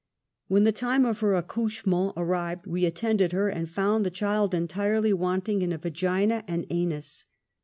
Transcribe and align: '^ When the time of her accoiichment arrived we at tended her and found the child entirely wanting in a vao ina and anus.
'^ 0.01 0.03
When 0.47 0.63
the 0.63 0.71
time 0.71 1.05
of 1.05 1.19
her 1.19 1.39
accoiichment 1.39 2.13
arrived 2.17 2.65
we 2.65 2.87
at 2.87 2.95
tended 2.95 3.33
her 3.33 3.49
and 3.49 3.69
found 3.69 4.03
the 4.03 4.09
child 4.09 4.51
entirely 4.51 5.13
wanting 5.13 5.61
in 5.61 5.71
a 5.71 5.77
vao 5.77 6.17
ina 6.23 6.43
and 6.47 6.65
anus. 6.71 7.27